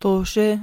[0.00, 0.58] طوشة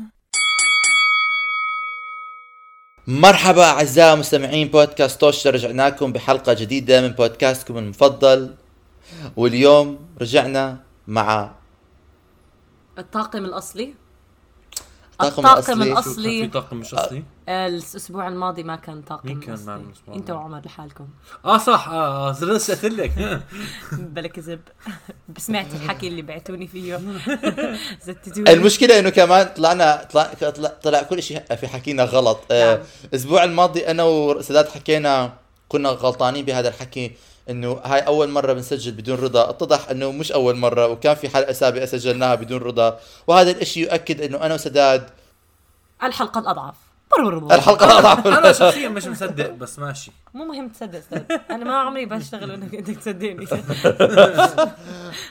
[3.08, 8.56] مرحبا أعزائي مستمعين بودكاست توش رجعنا لكم بحلقة جديدة من بودكاستكم المفضل.
[9.36, 11.52] واليوم رجعنا مع
[12.98, 13.94] الطاقم الأصلي.
[15.22, 15.92] الطاقم الطاقم الأصلي.
[15.92, 19.60] الأصلي في طاقم مش أصلي؟ الأسبوع الماضي ما كان طاقم مين كان.
[19.66, 21.08] معنا الأسبوع أنت الماضي؟ وعمر لحالكم.
[21.46, 21.90] آه صح.
[21.90, 23.42] آه آه نسيت لك.
[24.14, 24.60] بلا كذب.
[25.38, 27.00] سمعت الحكي اللي بعتوني فيه.
[28.06, 28.54] زتتوني.
[28.54, 32.40] المشكلة إنه كمان طلعنا طلع, طلع, طلع كل شيء في حكينا غلط.
[32.52, 32.84] آه، نعم.
[33.06, 35.34] الأسبوع الماضي أنا وسداد حكينا
[35.70, 37.12] كنا غلطانين بهذا الحكي.
[37.50, 39.50] إنه هاي أول مرة بنسجل بدون رضا.
[39.50, 43.00] اتضح إنه مش أول مرة وكان في حلقة سابقة سجلناها بدون رضا.
[43.28, 45.10] وهذا الإشي يؤكد إنه أنا وسداد
[46.04, 46.76] الحلقة الأضعف.
[47.52, 48.28] الحلقة الأضعف.
[48.28, 50.12] أنا شخصيا مش مصدق بس ماشي.
[50.34, 51.02] مو مهم تصدق
[51.52, 53.48] أنا ما عمري بشتغل إنك أنت تصدقني.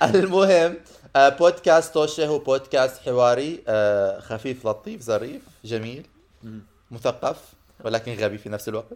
[0.14, 0.76] المهم
[1.16, 6.06] آه، بودكاست توشة هو بودكاست حواري آه، خفيف لطيف ظريف جميل
[6.90, 7.36] مثقف.
[7.84, 8.86] ولكن غبي في نفس الوقت.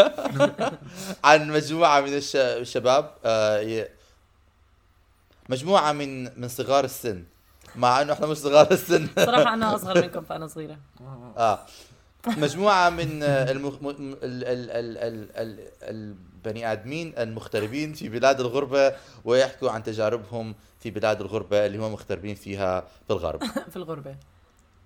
[1.24, 3.88] عن مجموعة من الش- الشباب آه،
[5.48, 7.24] مجموعة من من صغار السن.
[7.76, 9.08] مع إنه إحنا مش صغار السن.
[9.26, 10.78] صراحة أنا أصغر منكم فأنا صغيرة.
[11.36, 11.66] آه.
[12.26, 13.74] مجموعة من آه، المخ...
[13.84, 13.94] ال...
[14.22, 14.44] ال...
[14.70, 14.70] ال...
[14.98, 15.28] ال...
[15.36, 15.68] ال...
[15.82, 18.92] البني آدمين المغتربين في بلاد الغربة
[19.24, 24.14] ويحكوا عن تجاربهم في بلاد الغربة اللي هم مغتربين فيها في الغرب في الغربة.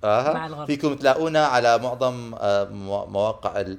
[0.04, 0.32] آه.
[0.32, 0.66] مع الغرب.
[0.66, 3.78] فيكم تلاقونا على معظم آه، مو- مواقع ال...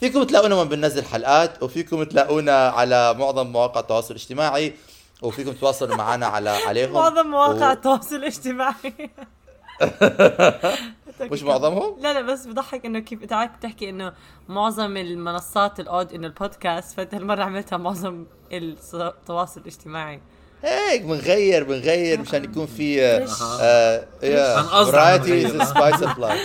[0.00, 4.74] فيكم تلاقونا وين بننزل حلقات وفيكم تلاقونا على معظم مواقع التواصل الاجتماعي
[5.22, 9.10] وفيكم تتواصلوا معنا على عليهم معظم مواقع و- التواصل الاجتماعي
[11.20, 14.12] مش معظمهم؟ لا لا بس بضحك إنه كيف انت بتحكي إنه
[14.48, 20.20] معظم المنصات ال audio إنه البودكاست فأنت هالمرة عملتها معظم التواصل الاجتماعي
[20.62, 23.18] هيك بنغير بنغير مشان يكون في
[24.20, 25.64] varieties نغير.
[25.64, 26.40] spice of life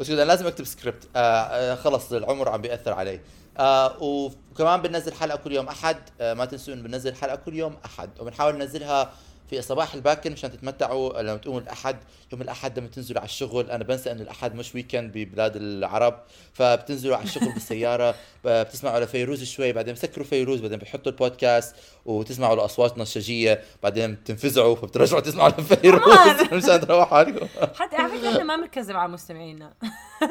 [0.00, 3.20] بس أنا لازم أكتب سكريبت آه آه خلص العمر عم بيأثر علي.
[3.58, 5.96] آه وكمان بننزل حلقة كل يوم أحد.
[6.20, 8.10] آه ما تنسوا إنه بننزل حلقة كل يوم أحد.
[8.20, 9.10] وبنحاول ننزلها
[9.50, 11.96] في صباح الباكر مشان تتمتعوا لما تقوموا الأحد
[12.32, 13.70] يوم الأحد لما تنزلوا على الشغل.
[13.70, 18.14] أنا بنسى انه الأحد مش ويكند ببلاد العرب فبتنزلوا على الشغل بالسيارة
[18.44, 25.20] بتسمعوا لفيروز شوي بعدين بسكروا فيروز بعدين بحطوا البودكاست وتسمعوا لاصواتنا الشجيه بعدين بتنفزعوا فبترجعوا
[25.20, 26.02] تسمعوا لفيروز.
[26.52, 29.74] مشان تروحوا عليكم حتى على فكرة إحنا ما بنكذب على مستمعينا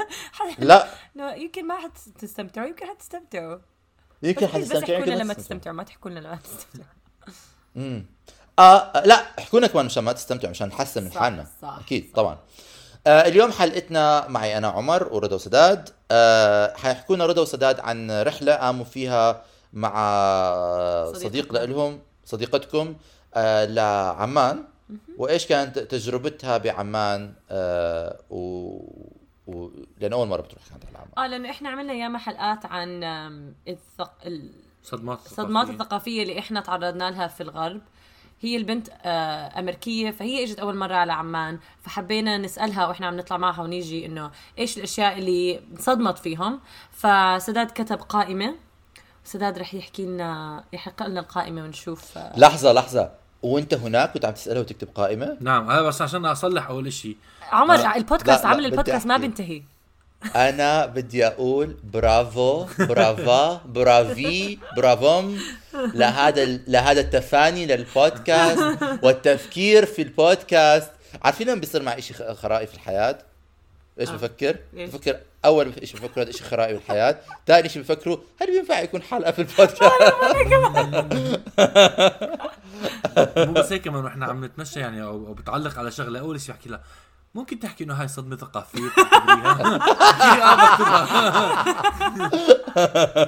[0.59, 0.87] لا.
[1.35, 3.57] يمكن ما حتستمتعوا يمكن حتستمتعوا
[4.23, 5.33] يمكن حتستمتعوا يمكن لما.
[5.33, 6.93] تستمتعوا ما تحكوا لنا لما تستمتعوا.
[7.77, 8.05] امم
[8.59, 11.47] آه لا احكوا لنا كمان مشان ما تستمتعوا مشان نحسن من حالنا.
[11.61, 12.15] صح، أكيد صح.
[12.15, 12.37] طبعا.
[13.07, 15.89] آه اليوم حلقتنا معي أنا عمر ورضا وسداد.
[16.11, 19.41] آه حيحكوا لنا رضا وسداد عن رحلة قاموا فيها
[19.73, 19.93] مع
[21.13, 21.53] صديق.
[21.53, 22.95] لهم صديقتكم
[23.35, 24.63] آه لعمان.
[25.17, 28.37] وإيش كانت تجربتها بعمان آه و...
[29.47, 29.69] و...
[29.99, 33.03] لأن أول مرة بتروح كانت على عمان آه لأنه إحنا عملنا ياما حلقات عن
[33.67, 34.11] الثق...
[34.25, 34.51] ال-
[34.83, 35.69] صدمات الصدمات.
[35.69, 37.81] الثقافية اللي إحنا تعرضنا لها في الغرب.
[38.41, 43.37] هي البنت آه، أمريكية فهي إجت أول مرة على عمان فحبينا نسألها وإحنا عم نطلع
[43.37, 46.59] معها ونيجي إنه إيش الأشياء اللي انصدمت فيهم.
[46.91, 48.55] فسداد كتب قائمة.
[49.23, 53.11] سداد رح يحكي لنا يحرق لنا القائمة ونشوف آه، لحظة لحظة.
[53.41, 57.17] وأنت هناك كنت عم تسألها وتكتب قائمة؟ نعم هذا بس عشان أصلح أول شيء
[57.51, 59.17] عمر البودكاست عمل البودكاست ما.
[59.17, 59.63] بينتهي.
[60.35, 65.39] أنا بدي أقول برافو برافا برافي برافوم
[65.73, 70.91] لهذا لهذا التفاني للبودكاست والتفكير في البودكاست
[71.23, 73.17] عارفين لما بيصير مع شيء خرائي في الحياة
[73.99, 74.13] إيش آه.
[74.13, 78.79] بفكر؟ بفكر أول شيء بفكر هذا شيء خرائي في الحياة، ثاني شيء بفكره هل بينفع
[78.79, 80.03] يكون حلقة في البودكاست؟
[83.47, 86.55] مو بس هيك كمان وإحنا عم نتمشى يعني أو, أو بتعلق على شغلة أول شيء
[86.55, 86.81] بحكي لها
[87.35, 88.89] ممكن تحكي إنه هاي صدمة ثقافيه
[89.55, 89.79] آه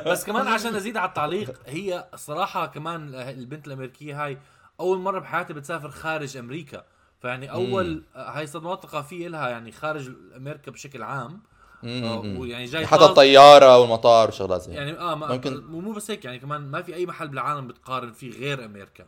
[0.11, 4.37] بس كمان عشان أزيد على التعليق هي صراحة كمان البنت الأمريكية هاي
[4.79, 6.83] أول مرة بحياتها بتسافر خارج أمريكا.
[7.21, 11.41] فيعني أول هاي صدمات ثقافيه لها يعني خارج أمريكا بشكل عام.
[11.83, 14.77] آه، ويعني جاي حتى الطيارة والمطار وشغلات زي هيك.
[14.77, 18.11] يعني آه ما ممكن- مو بس هيك يعني كمان ما في أي محل بالعالم بتقارن
[18.11, 19.05] فيه غير أمريكا.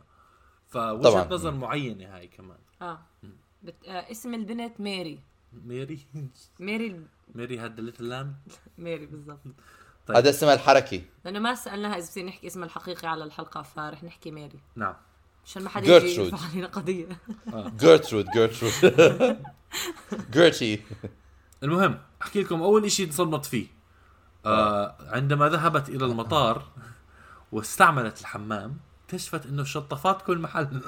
[0.72, 0.92] طبعاً.
[1.02, 2.58] فوجهه نظر معينة هاي كمان.
[2.82, 2.98] آه.
[3.62, 3.74] بت...
[3.86, 5.20] آه اسم البنت ميري.
[5.64, 5.98] ميري؟
[6.60, 8.36] ميري ال- Mary had a little lamb
[8.78, 9.40] ميري بالضبط.
[10.06, 10.16] طيب.
[10.16, 11.04] هذا اسمها الحركي.
[11.24, 14.60] لأنه ما سألناها إذا بصير نحكي اسمها الحقيقي على الحلقة فرح نحكي ميري.
[14.76, 14.94] نعم.
[15.44, 16.20] عشان ما حدا يجي.
[16.20, 17.08] يرفع علينا قضية.
[17.56, 19.38] جيرترود جيرترود
[20.30, 20.82] جيرتي
[21.62, 23.66] المهم أحكي لكم أول إشي انصدمت فيه.
[24.46, 26.68] آه عندما ذهبت إلى المطار
[27.52, 28.76] واستعملت الحمام
[29.10, 30.68] اكتشفت إنه الشطافات كل محل.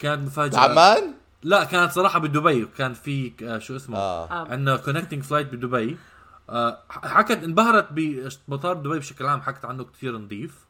[0.00, 0.58] كانت مفاجأة.
[0.58, 4.30] عمان لا كانت صراحة بدبي كان في آه، شو اسمه؟ آه.
[4.30, 4.48] آه.
[4.50, 5.96] عندنا connecting flight بدبي.
[6.50, 10.66] آه، حكت انبهرت بمطار دبي بشكل عام حكت عنه كثير نظيف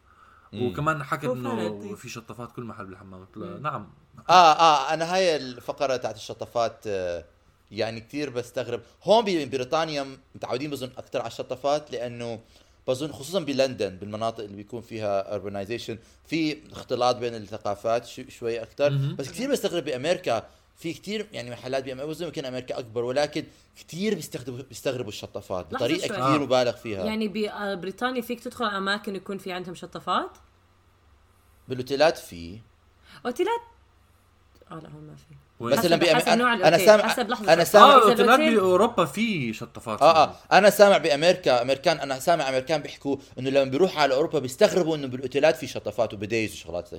[0.54, 1.94] وكمان حكت إنه.
[1.96, 3.26] في شطافات كل محل بالحمام
[3.62, 3.88] نعم.
[4.30, 7.24] آه آه أنا هاي الفقرة تاعت الشطافات آه،
[7.70, 8.80] يعني كثير بستغرب.
[9.04, 12.40] هون ببريطانيا متعودين بظن أكثر على الشطافات لأنه
[12.88, 15.92] بظن خصوصا بلندن بالمناطق اللي بيكون فيها urbanization
[16.28, 18.88] في اختلاط بين الثقافات شو- شوي أكثر.
[19.18, 23.44] بس كثير بستغرب بأمريكا في كثير يعني محلات بأمريكا بظن يمكن أمريكا أكبر ولكن
[23.88, 26.08] كثير بيستخدموا بيستغربوا الشطافات بطريقة.
[26.08, 26.38] كثير آه.
[26.38, 30.30] مبالغ فيها يعني يعني ببريطانيا فيك تدخل أماكن يكون في عندهم شطافات
[31.68, 32.58] بالأوتيلات في
[33.26, 33.60] أوتيلات
[34.70, 36.28] آه لا هون ما في حسب-.
[36.38, 36.78] نوع أنا.
[36.78, 37.52] سامع حسب لحظة.
[37.52, 42.18] أنا آه سامع الاوتيلات الأوتيل- باوروبا في شطافات آه آه أنا سامع بأمريكا امريكان أنا
[42.18, 46.88] سامع أمريكان بيحكوا إنه لما بيروحوا على أوروبا بيستغربوا إنه بالأوتيلات في شطافات وبدايز وشغلات
[46.88, 46.98] زي.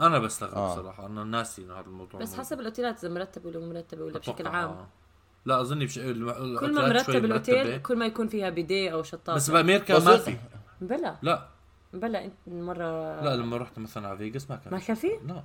[0.00, 0.74] أنا بستغرب آه.
[0.74, 2.34] صراحة أنا ناسي انه هذا الموضوع بس.
[2.34, 4.88] حسب الأوتيلات إذا مرتبه ولا مو مرتبه ولا بشكل عام آه.
[5.46, 5.94] لا أظني بش...
[5.98, 10.36] كل ما مرتب الأوتيل كل ما يكون فيها بيديه أو شطافة بس بأمريكا ما في
[10.80, 11.46] بلا لا
[11.92, 14.78] بلا إنت مره لا لما رحت مثلا على فيغاس ما كان ما.
[14.78, 15.42] كان في؟ لا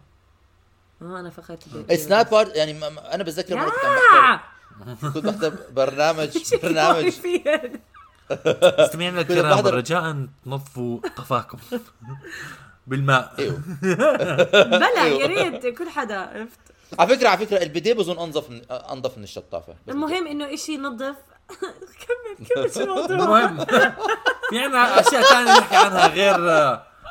[1.06, 4.40] آه أنا فكرت it's not part يعني ما- ما- أنا بتذكر مرة كنت عم
[4.80, 6.30] بحضر كنت بحضر برنامج
[6.63, 7.13] برنامج.
[8.31, 11.57] مستمعينا الكرام رجاء تنظفوا قفاكم.
[12.88, 13.34] بالماء.
[13.40, 13.62] إيوه.
[14.80, 16.60] بلا يا ريت كل حدا عرفت؟
[17.00, 19.75] على فكرة على فكرة ال bidet بظن انظف من أنظف من الشطافة.
[19.90, 21.16] المهم إنه إشي ينظف
[22.06, 23.66] كمل كمل شو الموضوع المهم
[24.50, 26.36] في عنا أشياء ثانية نحكي عنها غير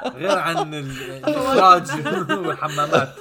[0.06, 1.90] غير عن ال- الإخراج
[2.46, 3.14] والحمامات.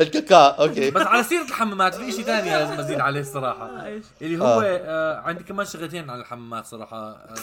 [0.00, 0.90] الكاكا أوكي.
[0.90, 3.84] بس على سيرة الحمامات في شيء ثاني لازم ازيد عليه الصراحة.
[3.86, 5.20] إيش؟ اللي هو آه.
[5.20, 7.34] عندي كمان شغلتين عن الحمامات صراحة آه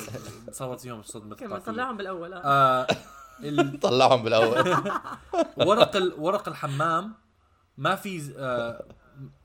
[0.52, 2.42] صارت فيهم كمل الثقافيه طلعهم بالأول آه.
[2.46, 2.88] آه
[3.44, 4.76] ال- طلعهم بالأول.
[5.58, 7.14] ورق ال- ورق الحمام
[7.78, 8.84] ما في ز- آه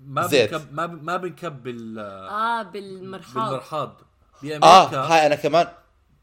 [0.07, 0.55] ما زيت.
[0.55, 1.99] بنكب ما ب- ما بنكب بال-
[2.31, 3.45] آه بالمرحاض.
[3.49, 4.01] بالمرحاض.
[4.43, 5.67] آه بامريكا هاي أنا كمان.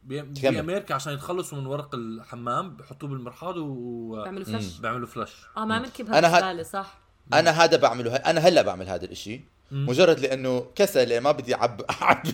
[0.05, 5.79] بأمريكا عشان يتخلصوا من ورق الحمام بحطوه بالمرحاض و بيعملوا فلش بيعملوا فلش آه ما
[5.79, 6.99] بنكبها أنا هاد- بالزباله صح.
[7.33, 9.41] أنا هذا بعمله أنا هلأ بعمل هذا الإشي.
[9.71, 9.89] مم.
[9.89, 12.33] مجرد لأنه كسل ما بدي اعب اعبي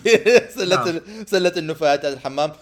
[0.54, 1.00] سلة نعم.
[1.26, 2.52] سلة النفايات هذا الحمام.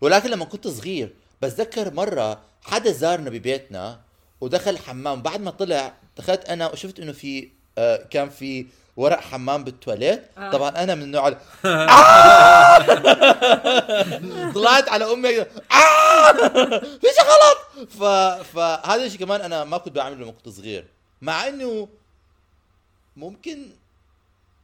[0.00, 4.00] ولكن لما كنت صغير بتذكر مرة حدا زارنا ببيتنا
[4.40, 5.22] ودخل الحمام.
[5.22, 7.48] بعد ما طلع دخلت أنا وشفت إنه في
[7.78, 8.66] آه كان في
[8.98, 10.50] ورق حمام بالتواليت آه.
[10.50, 11.36] طبعا أنا من النوع ال-
[11.66, 12.78] آه!
[14.54, 15.44] طلعت على أمي آه!
[16.78, 18.02] في شيء غلط ف...
[18.56, 20.86] فهذا الشيء كمان أنا ما كنت بعمله لما كنت صغير
[21.22, 21.88] مع إنه
[23.16, 23.66] ممكن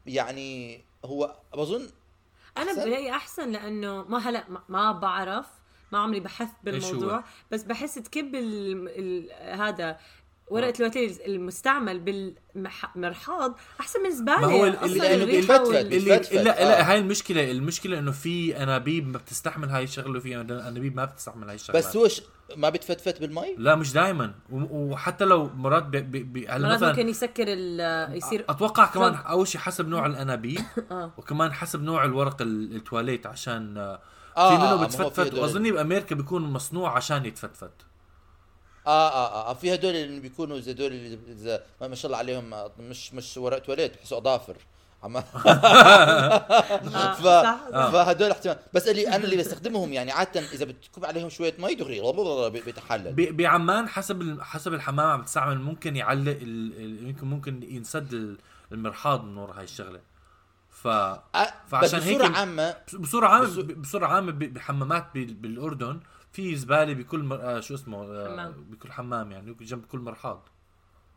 [0.06, 1.88] يعني هو بظن
[2.58, 5.46] أنا؟ برايي أحسن لأنه ما هلا ما- بعرف
[5.92, 9.98] ما عمري بحثت؟ بالموضوع بس بحس تكب ال ال هذا
[10.48, 15.38] ورقة الوتيل المستعمل بالمرحاض أحسن من زبالة ما هو أصلا اللي- اللي.
[15.80, 16.82] اللي لا لا آه.
[16.82, 21.54] هاي المشكلة المشكلة إنه في أنابيب ما بتستحمل هاي الشغلة وفي أنابيب ما بتستحمل هاي
[21.54, 22.22] الشغله بس هو ش...
[22.56, 25.90] ما بتفتفت بالمي؟ لا مش دائما وحتى لو مرات ب...
[25.90, 26.32] ب...
[26.32, 26.36] ب...
[26.48, 29.14] هلا مرات مثلا ممكن يسكر ال يصير أتوقع كمان.
[29.14, 30.60] أول شيء حسب نوع الأنابيب
[30.90, 31.12] آه.
[31.18, 34.00] وكمان حسب نوع الورق ال- التواليت عشان آه،
[34.36, 35.34] آه، في آه، منه بتفتفت.
[35.34, 37.70] واظني بأمريكا بيكون مصنوع عشان يتفتفت.
[38.86, 42.54] آه آه آه في هدول اللي بيكونوا زي هدول اللي إذا ما شاء الله عليهم
[42.54, 44.56] آه، مش مش ورق تواليت بحسوا أظافر.
[45.02, 45.48] عم ف...
[47.26, 47.58] صح.
[47.72, 48.56] فهدول احتمال.
[48.74, 52.00] بس اللي أنا اللي بستخدمهم يعني عادة إذا بتكب عليهم شوية مي دغري
[52.50, 53.12] بي- بيتحلل.
[53.12, 57.08] ب- بعمان حسب ال- حسب الحمام عم تستعمل ممكن يعلق ال...
[57.08, 58.38] يمكن ممكن ينسد ال-
[58.72, 60.00] المرحاض من ورا هاي الشغلة.
[60.70, 61.22] ف آه
[61.68, 65.34] فعشان بس هيك بصورة ال- عامه بصورة عامة بصو- ب- بصورة عامة ب- بحمامات بال-
[65.34, 66.00] بالأردن
[66.34, 67.36] في زبالة بكل مر...
[67.42, 68.52] آه شو اسمه آه حمام.
[68.70, 70.48] بكل حمام يعني جنب كل مرحاض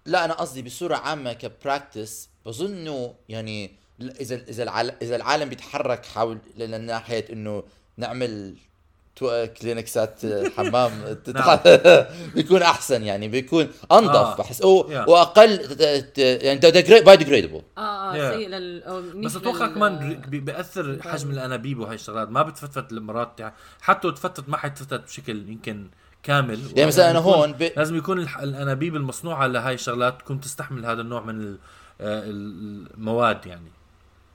[0.06, 5.50] لا أنا قصدي بصورة عامة ك practice بظن انه يعني إذا إذا العالم إذا العالم
[5.50, 7.64] بيتحرك حول ل- لناحيه إنه
[7.98, 8.58] نعمل
[9.62, 10.22] كلينكسات
[10.58, 10.92] حمام
[11.26, 11.68] تتح-
[12.36, 14.36] بيكون أحسن يعني بيكون أنظف آه.
[14.36, 15.08] بحس Yeah.
[15.10, 16.60] وأقل ت- ت- يعني
[17.02, 17.82] biodegradable آه
[18.16, 18.32] آه.
[18.38, 18.84] سيء لل
[19.26, 23.40] بس أتوقع كمان بي- بيأثر حجم الأنابيب وهي الشغلات ما بتفتفت المرات
[23.82, 25.88] حتى لو تفتت ما حتفتت بشكل يمكن
[26.24, 27.72] كامل يعني مثلا أنا هون ب...
[27.78, 31.52] لازم يكون الح- الأنابيب المصنوعة لهي الشغلات تكون تستحمل هذا النوع من
[32.02, 33.72] آه، المواد يعني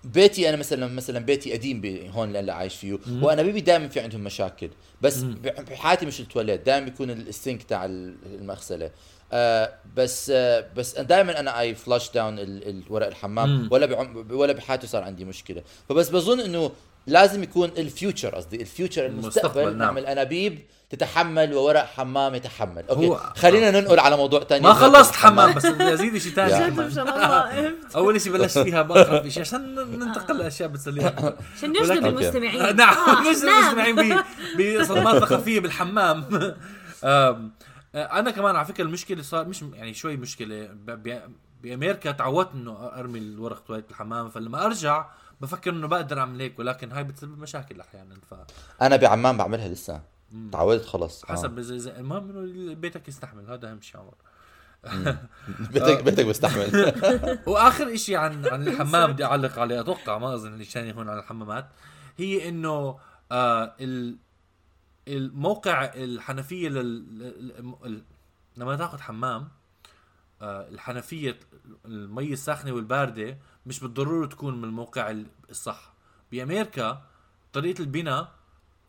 [0.04, 2.98] بيتي أنا مثلا مثلا بيتي قديم هون اللي عايش فيه.
[3.22, 4.70] وأنا بيبي دائما في عندهم مشاكل.
[5.02, 6.66] بس ب- بحياتي مش التواليت.
[6.66, 8.90] دائما بيكون ال sink تاع ال- المغسلة.
[9.32, 13.48] آه بس آه بس دائما أنا I flush down الورق الحمام.
[13.48, 13.68] مم.
[13.72, 15.62] ولا بعم ولا بحياتي صار عندي مشكلة.
[15.88, 16.70] فبس بظن إنه
[17.06, 19.78] لازم يكون ال future قصدي ال future المستقبل، المستقبل نعم.
[19.78, 20.06] نعمل.
[20.06, 20.58] انابيب
[20.92, 22.84] تتحمل وورق حمام يتحمل.
[22.90, 25.54] okay هو- خلينا ننقل على موضوع ثاني ما خلصت حمام.
[25.54, 26.74] بس بدي أزيد شيء ثاني
[27.96, 31.08] أول شيء بلشت فيها بقرب شيء عشان ننتقل لأشياء بتسلينا.
[31.56, 32.76] عشان نجذب ولكن- المستمعين.
[32.76, 33.62] نعم آه، مش نعم.
[33.78, 34.16] المستمعين
[34.58, 36.24] ب- بصدمات ثقافية بالحمام.
[37.04, 37.50] آه،
[37.94, 40.68] أنا كمان على فكرة المشكلة صار مش يعني شوي مشكلة.
[41.62, 45.04] بأمريكا تعودت إنه أرمي الورق تواليت بالحمام فلما أرجع
[45.40, 48.14] بفكر إنه بقدر أعمل هيك ولكن هاي بتسبب مشاكل أحيانا
[48.82, 50.11] أنا بعمان بعملها لسه.
[50.52, 51.26] تعودت خلص آه.
[51.28, 54.14] فحسب زي زي المهم إنه بيتك يستحمل هذا أهم شيء عمر.
[55.72, 56.92] بيتك بيتك بستحمل
[57.46, 61.18] وآخر شيء عن عن الحمام بدي أعلق عليه أتوقع ما أظن اللي ثاني هون عن
[61.18, 61.68] الحمامات
[62.18, 62.98] هي إنه
[63.32, 64.16] آه ال
[65.08, 68.02] الموقع الحنفية لل
[68.56, 69.48] لما تاخذ حمام
[70.42, 71.38] آه الحنفية
[71.84, 75.92] المي الساخنة والباردة مش بالضرورة تكون من الموقع ال- الصح.
[76.32, 77.02] بأمريكا
[77.52, 78.32] طريقة البناء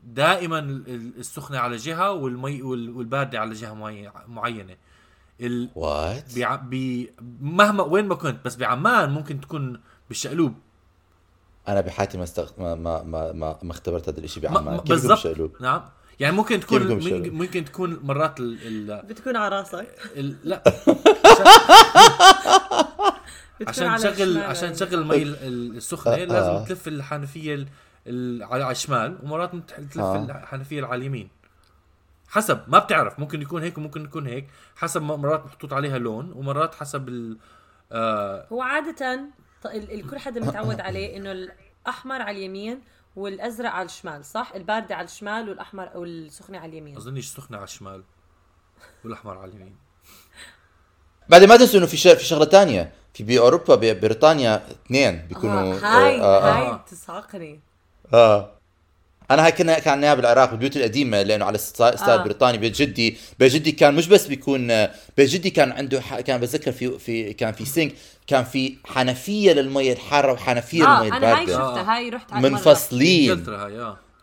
[0.07, 4.75] دائما ال- ال- السخنة على جهة والمي وال- والباردة على جهة معي- معينة.
[5.41, 6.55] ال- وات بع...
[6.55, 7.05] ب...
[7.41, 10.53] مهما وين ما كنت بس بعمان ممكن تكون بالشقلوب.
[11.67, 12.51] أنا بحياتي ما استغ...
[12.57, 14.49] ما ما ما ما, ما اختبرت هذا الشيء ما...
[14.49, 14.73] بعمان.
[14.75, 14.79] ما...
[14.81, 15.11] كيف بالضبط.
[15.23, 15.81] بالشقلوب؟ نعم.
[16.19, 16.81] يعني ممكن تكون
[17.33, 18.57] ممكن, تكون مرات ال...
[18.91, 19.05] ال...
[19.07, 19.87] بتكون على راسك.
[20.15, 20.35] ال...
[20.43, 20.63] لا.
[23.59, 24.73] بتكون عشان تشغل عشان.
[24.73, 26.25] تشغل المي ال- ال- السخنة آه.
[26.25, 27.61] لازم تلف الحنفية ال...
[27.61, 27.67] ال...
[28.41, 30.15] على الشمال ومرات تلف آه.
[30.17, 31.29] الحنفية على اليمين
[32.27, 36.75] حسب ما بتعرف ممكن يكون هيك وممكن يكون هيك حسب مرات محطوط عليها لون ومرات
[36.75, 37.37] حسب ال...
[37.91, 38.47] آه...
[38.51, 39.21] هو عادة
[39.63, 42.81] ط- ال- ال- كل حدا متعود عليه إنه الأحمر على اليمين
[43.15, 47.63] والأزرق على الشمال صح؟ الباردة على الشمال والأحمر أو السخنة على اليمين اظنش سخنة على
[47.63, 48.03] الشمال
[49.03, 49.75] والأحمر على اليمين
[51.29, 52.07] بعدين ما تنسوا إنه في ش...
[52.07, 56.85] في شغلة ثانية في بأوروبا ببريطانيا اثنين بيكونوا آه هاي آه آه هاي آه.
[56.87, 57.59] تصعقني
[58.13, 58.49] آه.
[59.31, 62.23] أنا هاي كنا كان عندنا بالعراق بالبيوت القديمة لأنه على style آه.
[62.23, 63.17] بريطاني بيت جدي.
[63.39, 64.67] بيت جدي كان مش بس بيكون
[65.17, 66.19] بيت جدي كان عنده ح...
[66.19, 67.93] كان بتذكر في في كان في sink
[68.27, 71.67] كان في حنفية للمية الحارة وحنفية آه للمية أنا هاي الباردة.
[71.77, 72.49] شفتها هاي رحت على.
[72.49, 73.77] منفصلين إنجلترا هاي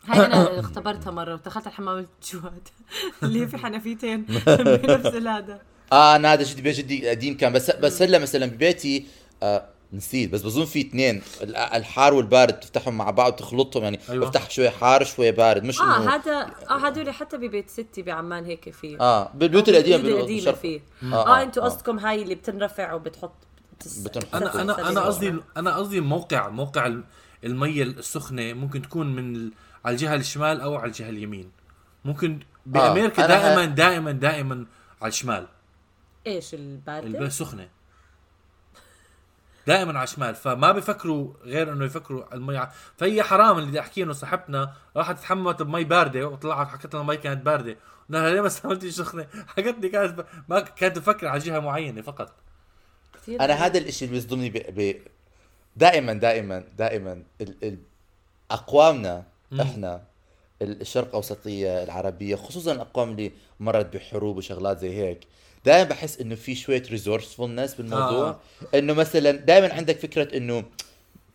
[0.05, 2.67] هاي أنا اختبرتها مرة ودخلت الحمام الجواد
[3.23, 5.59] اللي في حنفيتين بنفس هذا
[5.91, 9.05] آه أنا هذا جدي بيت جدي قديم كان بس بس هلا مثلا ببيتي
[9.43, 14.25] آه نسيت بس بظن في اثنين ال- الحار والبارد تفتحهم مع بعض تخلطهم يعني أيوة.
[14.25, 18.69] بفتح شوي حار شوي بارد مش آه هذا آه هدول حتى ببيت ستي بعمان هيك
[18.69, 21.65] في آه بالبيوت القديمة البيوت القديمة بالشرق- فيه آه، آه, آه، أنتوا آه.
[21.65, 23.33] قصدكم هاي اللي بتنرفع وبتحط
[23.79, 23.97] بتس...
[23.97, 24.35] بتنحط.
[24.35, 25.01] أنا أنا أنا.
[25.01, 27.03] قصدي أنا قصدي موقع موقع ال-
[27.43, 29.51] المية السخنة ممكن تكون من
[29.85, 31.51] على الجهة الشمال أو على الجهة اليمين
[32.05, 34.65] ممكن بأمريكا آه، دائما ه- دائما دائما
[35.01, 35.47] على الشمال
[36.27, 37.67] إيش الباردة؟ البيئة السخنة
[39.71, 42.57] دائما على الشمال فما بيفكروا غير إنه يفكروا المي.
[42.57, 47.01] ع- فهي حرام اللي بدي أحكيه إنه صاحبتنا راحت تحممت بمي باردة وطلعت حكت لنا
[47.01, 47.77] المي كانت باردة.
[48.09, 50.25] قلنا لها ليه ما استعملتي سخنه حكت لي كانت ب...
[50.49, 52.33] ما كانت تفكر على جهة معينة فقط.
[53.13, 54.53] كثير أنا هذا الإشي اللي بيصدمني ب...
[54.57, 54.95] ب...
[55.75, 57.55] دائما دائما دائما ال...
[57.63, 57.77] ال...
[58.51, 59.23] أقوامنا
[59.61, 60.03] إحنا
[60.61, 65.27] ال- الشرق الاوسطيه العربية خصوصا الأقوام اللي مرت بحروب وشغلات زي هيك
[65.65, 68.39] دائما بحس إنه في شوية resourcefulness بالموضوع آه.
[68.77, 70.63] إنه مثلا دائما عندك فكرة إنه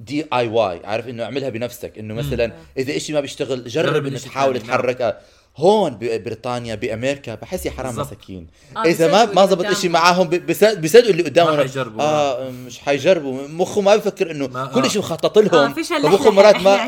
[0.01, 4.73] DIY عارف إنه اعملها بنفسك إنه مثلا إذا إشي ما بيشتغل جرب الإشي تحاول الثاني،.
[4.73, 5.19] تحرك آه.
[5.57, 7.97] هون ببريطانيا بأمريكا بحس يا حرام.
[7.99, 8.47] مساكين
[8.77, 9.93] آه، إذا ما ما زبط قدامهم.
[9.93, 12.03] معاهم بيصدقوا اللي قدامهم ما حيجربوا.
[12.03, 14.89] آه مش حيجربوا مخه ما بفكر إنه ما- كل آه.
[14.89, 16.75] شيء مخطط لهم فيش فمخه مرات ما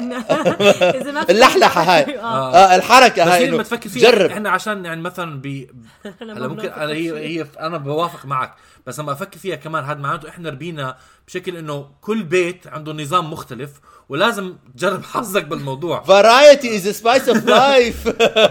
[1.00, 2.18] إذا ما في اللحلحة هاي.
[2.18, 5.46] آه آه الحركة بس هاي لما تفكر فيها جرب إحنا عشان يعني مثلا ب
[6.22, 7.14] أنا هلا ممكن أنا هي شيء.
[7.16, 8.54] هي أنا بوافق معك
[8.86, 10.96] بس لما أفكر فيها كمان هذا معناته إحنا ربينا
[11.26, 13.70] بشكل إنه كل بيت عنده نظام مختلف
[14.08, 18.08] ولازم تجرب حظك بالموضوع variety is spice of life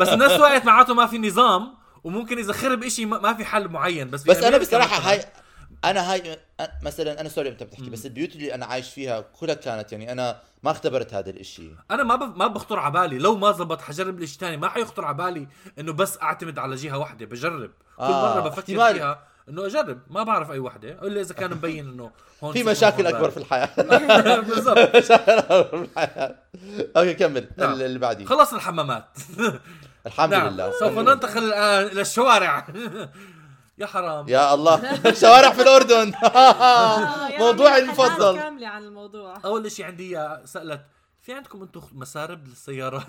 [0.08, 1.74] بس بنفس الوقت معناته ما في نظام
[2.04, 5.26] وممكن إذا خرب إشي ما في حل معين بس بس أنا بأمريكا بصراحة هاي
[5.84, 6.40] أنا هاي
[6.84, 10.40] مثلا أنا sorry أنت بتحكي بس البيوت اللي أنا عايش فيها كلها كانت يعني أنا
[10.64, 11.72] ما اختبرت هذا الإشي.
[11.92, 12.38] أنا ما ب...
[12.38, 15.48] ما بخطر على بالي لو ما زبط حجرب الاشي تاني ما حيخطر على بالي
[15.80, 17.72] إنه بس أعتمد على جهة واحدة بجرب.
[17.98, 18.94] كل آه، مرة بفكر احتمال.
[18.96, 22.12] فيها إنه أجرب ما بعرف أي وحدة إلا إذا كان مبين إنه
[22.44, 23.38] هون في مشاكل أكبر في.
[23.38, 23.70] الحياة.
[24.50, 24.96] بالضبط.
[24.96, 26.36] مشاكل أكبر في الحياة.
[26.98, 27.50] أوكي كمل.
[27.58, 27.74] نعم.
[27.74, 29.06] اللي بعديه خلص الحمامات.
[30.08, 30.48] الحمد نعم.
[30.48, 30.72] لله.
[30.80, 32.68] سوف ننتقل الآن إلى الشوارع.
[33.82, 34.30] يا حرام.
[34.30, 34.82] يا الله.
[35.22, 36.14] شوارع في الأردن.
[36.36, 38.36] آه، موضوعي المفضل.
[38.40, 39.38] كاملة عن الموضوع.
[39.46, 40.82] أول شيء عندي سألت
[41.28, 43.04] في عندكم أنتم مسارب للسيارات؟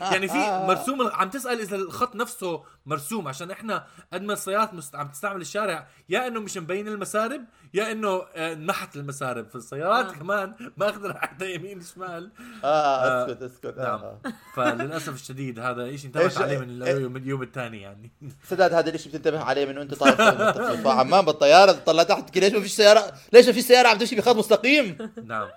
[0.00, 4.96] يعني في مرسوم عم تسأل إذا الخط نفسه مرسوم عشان إحنا قد ما السيارات مست...
[4.96, 7.44] عم تستعمل الشارع يا إنه مش مبين المسارب
[7.74, 9.48] يا إنه آه، نحت المسارب.
[9.48, 10.12] في السيارات آه.
[10.12, 12.30] كمان ماخذ حتى يمين شمال.
[12.64, 13.78] آه أسكت أسكت.
[13.78, 14.00] نعم.
[14.00, 14.20] آه.
[14.54, 18.12] فللأسف الشديد هذا شيء انتبهت عليه من اليوم من اليوم الثاني يعني.
[18.48, 20.52] سداد هذا الشيء بتنتبه عليه من وأنت طالع
[20.82, 24.16] في عمان بالطيارة تطلع تحت ليش ما في سيارة؟ ليش ما في سيارة عم تمشي
[24.16, 25.48] بخط مستقيم؟ نعم.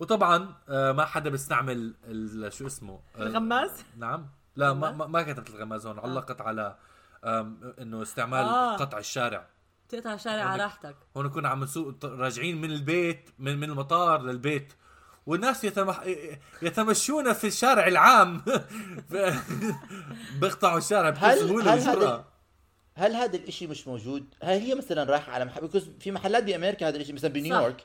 [0.00, 4.26] وطبعا آه، ما حدا بيستعمل ال- شو اسمه آه، الغماز؟ نعم.
[4.56, 6.76] لا ما ما- كتبت الغماز هون علقت على
[7.80, 8.76] إنه استعمال آه.
[8.76, 9.46] قطع الشارع.
[9.88, 10.96] تقطع شارع على راحتك.
[11.16, 14.72] هون كنا عم نسوق راجعين من البيت من من المطار للبيت.
[15.26, 16.02] والناس يتمح...
[16.62, 18.42] يتمشون في الشارع العام.
[20.40, 22.24] بيقطعوا الشارع بكل هل- سهوله هل وجرأة
[22.96, 26.88] هل هذا الإشي مش موجود؟ هل هي مثلا رايحة على محل؟ because في محلات بأمريكا
[26.88, 27.30] هذا الإشي مثلا.
[27.32, 27.84] بنيويورك.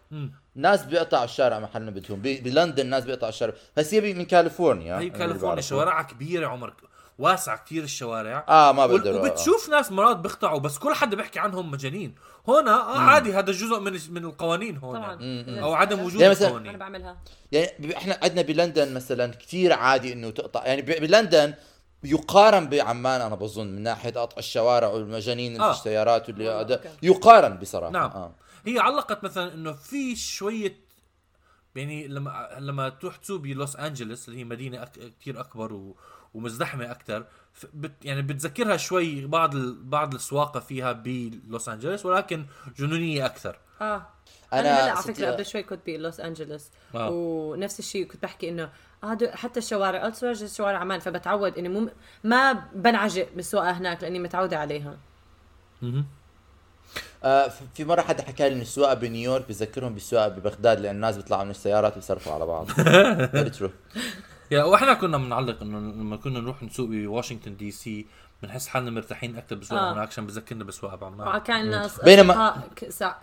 [0.56, 2.20] ناس بيقطعوا الشارع محل ما بدهم.
[2.22, 3.54] ب- بلندن ناس بيقطعوا الشارع.
[3.78, 4.94] بس هي من كاليفورنيا.
[4.96, 5.62] هي اللي كاليفورنيا.
[5.62, 6.74] شوارعها كبيرة عمر
[7.20, 8.46] واسعة كتير الشوارع.
[8.50, 9.22] آه ما بقدروا آه.
[9.32, 12.16] وبتشوف ناس مرات بيقطعوا بس كل حدا بيحكي عنهم مجانين.
[12.48, 15.22] هنا آه عادي هذا جزء من من القوانين هون طبعا.
[15.22, 15.62] يعني.
[15.62, 17.18] أو عدم وجود يعني مثلاً- أنا القوانين بعملها.
[17.52, 20.66] يعني ب- إحنا عندنا بلندن مثلا كثير عادي إنه تقطع.
[20.66, 21.54] يعني ب- بلندن
[22.04, 25.72] يقارن بعمان أنا بظن من ناحية قطع الشوارع والمجانين اللي آه.
[25.72, 26.80] في السيارات واللي آه،.
[27.04, 28.36] يقارن بصراحة نعم آه.
[28.66, 30.90] هي علقت مثلا إنه في شوية
[31.76, 34.92] يعني لما لما تروح تسوق بلوس انجلوس اللي هي مدينة أك...
[35.22, 35.98] كثير أكبر و...
[36.34, 37.26] ومزدحمة أكثر
[37.74, 38.06] بت...
[38.06, 39.84] يعني بتذكرها شوي بعض ال...
[39.84, 42.46] بعض السواقة فيها بلوس انجلوس ولكن
[42.78, 44.08] جنونية أكثر آه
[44.54, 47.10] أنا أنا هلأ على فكرة قبل شوي كنت بلوس انجلوس آه.
[47.10, 48.72] ونفس الشيء كنت بحكي إنه
[49.04, 51.90] دو- حتى الشوارع قلت شوارع شوارع عمان فبتعود إني مو
[52.24, 54.98] ما بنعجق بالسواقه هناك لأني متعودة عليها.
[57.24, 61.16] آه ف- في مرة حدا حكى لي إن السواقة بنيويورك بذكرهم بالسواقة ببغداد لأن الناس
[61.18, 62.68] بيطلعوا من السيارات ويصرفوا على بعض.
[63.36, 63.70] Very true.
[64.52, 68.06] yeah وإحنا كنا بنعلق إنه لما كنا نروح نسوق بواشنطن دي سي
[68.44, 69.94] بنحس حالنا مرتاحين أكثر بسواقة آه.
[69.94, 71.36] هناك عشان بذكرنا بسواقة بعمان.
[71.36, 72.64] وكان ناس بينما-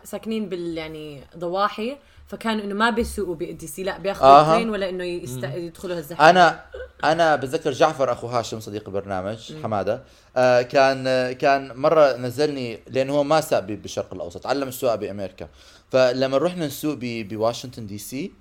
[0.05, 4.41] ساكنين بال يعني ضواحي فكانوا إنه ما بيسوقوا بالدي سي لا بياخذوا.
[4.41, 5.45] ال train ولا إنه يست...
[5.45, 6.31] يدخلوا هالزحمة.
[6.31, 6.65] أنا
[7.05, 10.03] أنا بتذكر جعفر أخو هاشم صديق البرنامج حمادة.
[10.37, 15.49] آه كان آه كان مرة نزلني لأنه هو ما ساق بالشرق الأوسط علم السواقة بأمريكا.
[15.91, 18.33] فلما رحنا نسوق ب- بواشنطن دي سي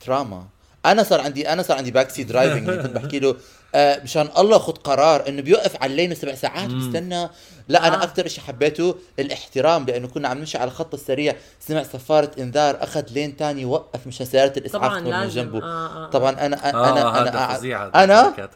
[0.00, 0.46] trauma
[0.86, 3.36] أنا صار عندي أنا صار عندي backseat driving كنت بحكي له.
[3.74, 7.28] آه مشان الله خذ قرار إنه بيوقف على ال lane سبع ساعات بيستنى
[7.68, 8.04] لا أنا آه.
[8.04, 11.36] أكثر شيء حبيته الاحترام لأنه كنا عم نمشي على الخط السريع.
[11.60, 15.62] سمع صفارة إنذار أخذ lane تاني وقف مشان سيارة الإسعاف طبعا تمر من جنبه.
[15.62, 16.10] آه آه.
[16.10, 17.28] طبعا أنا أنا هذا
[17.94, 18.48] أنا أنا.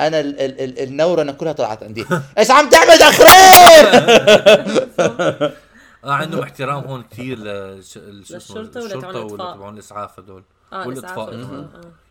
[0.00, 2.06] أنا ال ال ال النورنه كلها طلعت عندي.
[2.38, 3.86] إيش عم تعمل اخرين
[6.04, 10.42] آه عندهم احترام هون كثير للشرطة ولا تبعون الشرطه ولا الإطفاء؟ تبعون الإسعاف هدول
[10.84, 10.96] كمان.
[10.96, 11.68] والإطفاء، آه.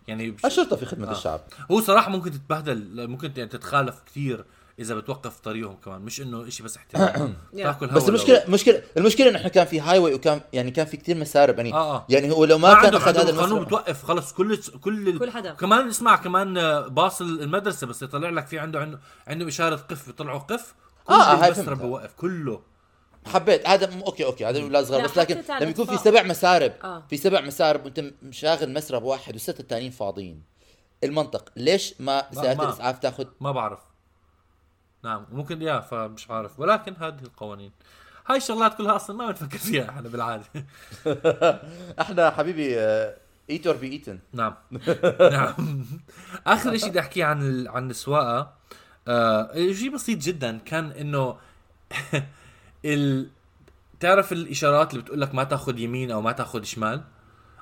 [0.08, 0.46] يعني بش...
[0.46, 1.12] الشرطة في خدمة آه.
[1.12, 4.46] الشعب هو صراحة ممكن تتبهدل ممكن يعني تتخالف كثير
[4.80, 7.34] إذا بتوقف طريقهم كمان مش إنه إشي بس احترام.
[7.58, 10.86] تاكل بس المشكلة لو- المشكلة المشكلة إنه إحنا كان في هاي واي وكان يعني كان
[10.86, 12.06] في كثير مسارب يعني آه، آه.
[12.10, 14.58] يعني هو لو ما ما, كان عندهم أخذ هذا عندهم قانون المسار بتوقف خلص كل
[14.82, 15.54] كل كل حدا.
[15.54, 20.08] كمان اسمع كمان آه، باص المدرسة بس يطلع لك في عنده عنده عنده إشارة قف
[20.08, 20.74] بيطلعوا قف
[21.06, 21.86] كل آه، هاي المسرب فهمتها.
[21.88, 22.62] بوقف كله
[23.26, 25.98] حبيت هذا م- okay okay هذا أولاد صغار بس لكن لما يكون في.
[25.98, 27.04] سبع مسارب آه.
[27.10, 30.44] في سبع مسارب وأنت مشاغل مسرب واحد والسته الثانيين فاضيين.
[31.04, 32.52] المنطق ليش ما ما.
[32.64, 33.80] الإسعاف تاخذ ما بعرف.
[35.04, 36.60] نعم ممكن يا فمش عارف.
[36.60, 37.72] ولكن هذه القوانين.
[38.28, 40.44] هاي الشغلات كلها أصلا ما بنفكر فيها إحنا بالعادة.
[42.02, 42.80] إحنا حبيبي
[43.50, 44.54] eat or be eaten نعم.
[45.32, 45.86] نعم.
[46.48, 47.68] آخر شيء بدي أحكيه عن ال...
[47.68, 48.54] عن السواقة
[49.08, 51.38] آه شيء بسيط جدا كان إنه
[52.86, 53.28] ال...
[54.00, 57.04] تعرف الإشارات اللي بتقول لك ما تاخذ يمين أو ما تاخذ شمال؟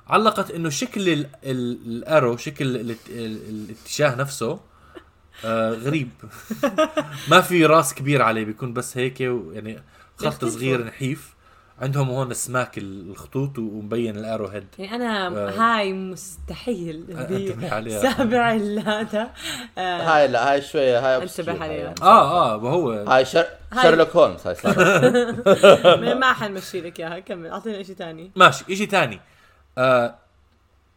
[0.06, 1.26] علقت إنه شكل ال...
[1.44, 1.78] ال...
[1.86, 2.90] ال arrow شكل ال...
[2.90, 2.96] ال...
[3.48, 4.60] الاتجاه نفسه
[5.44, 6.10] آه غريب.
[7.30, 9.82] ما في راس كبير عليه بيكون بس هيك يعني
[10.16, 10.44] خط.
[10.44, 11.33] صغير نحيف.
[11.82, 15.50] عندهم هون سماك الخطوط ومبين ال arrow head يعني أنا آه.
[15.50, 18.00] هاي مستحيل انتبه عليها.
[18.12, 19.30] سابع هذا.
[19.78, 21.76] آه هاي لا هاي شوية هاي انتبه عليها.
[21.76, 21.94] يعني.
[22.02, 23.46] آه آه وهو هاي شر...
[23.72, 26.14] هاي- شيرلوك هولمز هاي صار.
[26.20, 27.46] ما حنمشي لك إياها كمل.
[27.50, 29.20] اعطينا شيء ثاني ماشي إشي تاني.
[29.78, 30.14] آه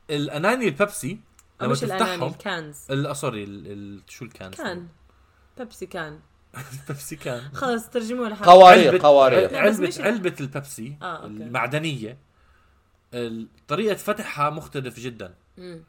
[0.10, 1.20] القناني البيبسي
[1.62, 2.78] لما مش القناني ال cans.
[2.90, 3.46] ال- آه، sorry.
[4.08, 4.88] شو ال can can.
[5.58, 6.20] بيبسي can.
[6.82, 7.42] البيبسي can.
[7.54, 8.50] خلص ترجموها لحالك.
[8.50, 9.56] قوارير قوارير.
[9.58, 11.28] علبة علبة البيبسي آه، okay.
[11.28, 12.18] المعدنية
[13.14, 15.34] ال- طريقة فتحها مختلف جدا.
[15.58, 15.84] مم.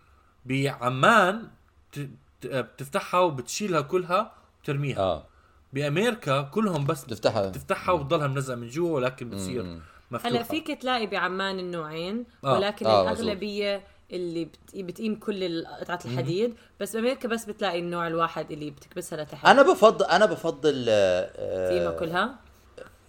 [0.46, 1.48] بعمان
[1.92, 2.08] ت-
[2.40, 5.26] ت- بتفتحها وبتشيلها كلها وترميها آه.
[5.72, 10.34] بأمريكا كلهم بس تفتحها بتفتحها وبتضلها ملزقه من جوا ولكن بتصير مفتوحة.
[10.34, 12.52] هلأ فيك تلاقي بعمان النوعين آه.
[12.54, 16.54] ولكن آه، الأغلبية اللي بت- بتقيم كل قطعة الحديد.
[16.80, 21.92] بس بأمريكا بس بتلاقي النوع الواحد اللي بتكبسها لتحت أنا بفضل أنا بفضل آه، تقيمها
[21.98, 22.34] كلها؟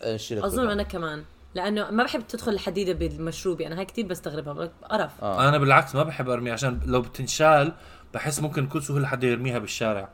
[0.01, 0.73] آه، الشيلة أظن كلها.
[0.73, 1.23] أنا كمان.
[1.55, 5.23] لأنه ما بحب تدخل الحديده بالمشروبي أنا هاي كثير بستغربها قرف.
[5.23, 5.49] آه.
[5.49, 7.73] أنا بالعكس ما بحب ارمي عشان لو بتنشال
[8.13, 10.09] بحس ممكن كل سهولة حدا يرميها بالشارع.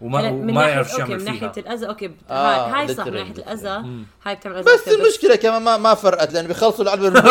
[0.00, 3.32] وما وما يعرف شو يعمل من ناحية الأذى okay بت- آه، هاي صح من ناحية.
[3.32, 4.04] الأذى.
[4.26, 4.64] هاي بتعمل أذى.
[4.74, 7.20] بس المشكلة كمان ما ما فرقت لأنه بيخلصوا العلبة.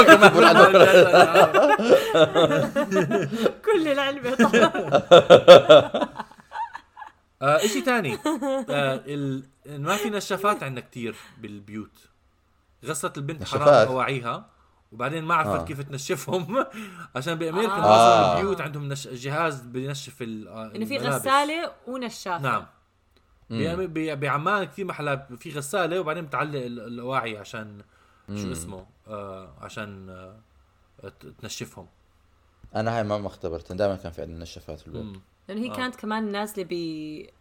[3.66, 4.36] كل العلبة.
[4.36, 4.72] طبعا
[7.42, 8.14] آه إشي تاني.
[8.70, 9.44] آه ال...
[9.66, 12.00] ما في نشافات عندنا كتير بالبيوت.
[12.86, 14.46] غسلت البنت حرام؟ اواعيها
[14.92, 15.66] وبعدين ما عرفت آه.
[15.66, 16.66] كيف تنشفهم
[17.16, 18.38] عشان بامريكا آه.
[18.38, 19.08] البيوت عندهم نش...
[19.08, 20.48] جهاز بينشف ال...
[20.48, 20.98] آه، إنه في.
[20.98, 22.66] غسالة ونشافة نعم
[23.50, 27.82] ب- بعمان كثير محلات في غسالة وبعدين بتعلق ال- الأواعي عشان
[28.36, 31.88] شو اسمه آه عشان آه ت- تنشفهم
[32.76, 35.22] أنا هاي ما ما اختبرتها دائما كان في عندنا نشافات في البيت مم.
[35.48, 35.76] لأنه هي آه.
[35.76, 36.74] كانت كمان نازلة ب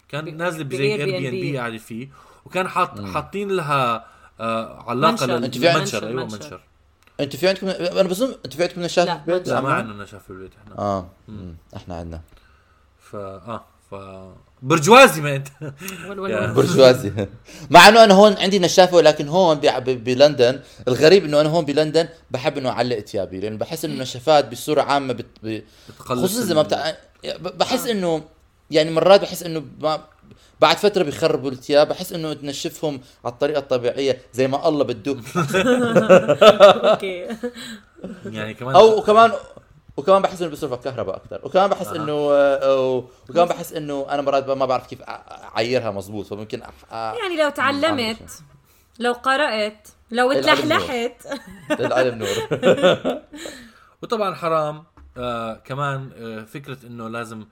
[0.09, 1.31] كان نازلة بزي اير بي ان Airbnb.
[1.31, 2.09] بي قاعدة فيه
[2.47, 4.07] وكان حاط حاطين لها
[4.41, 5.27] آه علاقة منشر.
[5.27, 6.37] للمنشر أيوه منشر.
[6.37, 6.61] منشر
[7.20, 10.02] أنتوا في عندكم أنا بظن أنتوا في عندكم نشاف لا، في البيت؟ لا، ما؟ عندنا
[10.05, 10.79] نشاف في البيت إحنا.
[10.79, 11.09] آه.
[11.29, 11.57] مم.
[11.76, 12.20] إحنا عندنا.
[13.11, 13.94] ف آه ف
[14.62, 15.48] برجوازي ما انت.
[16.55, 17.12] برجوازي.
[17.70, 20.61] مع إنه أنا هون عندي نشافه ولكن هون ب- ب- بلندن.
[20.88, 25.12] الغريب إنه أنا هون بلندن بحب إنه أعلق ثيابي لأنه بحس إنه النشافات بصورة عامة
[25.12, 25.26] بت...
[25.42, 25.62] ب...
[25.88, 28.24] بتقلص خصوصا إذا ما ال- بتاع ب- بحس إنه
[28.70, 30.00] يعني مرات بحس إنه ما
[30.61, 35.17] بعد فترة بيخربوا الثياب بحس إنه تنشفهم على الطريقة الطبيعية زي ما الله بده.
[36.91, 37.29] أوكي.
[38.25, 39.33] يعني كمان أو وكمان
[39.97, 44.49] وكمان بحس إنه بيصرف الكهرباء أكثر وكمان بحس إنه آه، وكمان بحس إنه أنا مرات
[44.49, 45.03] ما بعرف كيف
[45.57, 46.93] اعيرها مزبوط فممكن أح...
[46.93, 48.31] يعني لو تعلمت
[48.99, 51.27] لو قرأت لو تلحلحت
[51.71, 52.61] العلم نور.
[54.03, 54.85] وطبعا حرام.
[55.17, 57.47] آه كمان آه فكرة إنه لازم